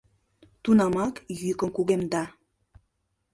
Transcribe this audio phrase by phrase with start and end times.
[0.63, 2.23] Тунамак йӱкым кугемда.